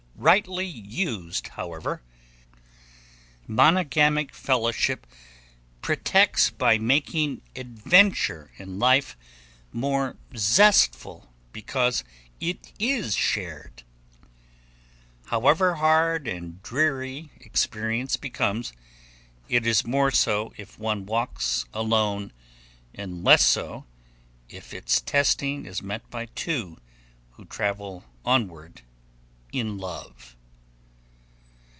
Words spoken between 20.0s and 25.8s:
so if one walks alone and less so if its testing